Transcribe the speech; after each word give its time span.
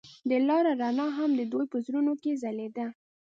د 0.29 0.31
لاره 0.47 0.71
رڼا 0.81 1.07
هم 1.17 1.31
د 1.39 1.41
دوی 1.51 1.65
په 1.71 1.77
زړونو 1.85 2.13
کې 2.21 2.39
ځلېده. 2.41 2.85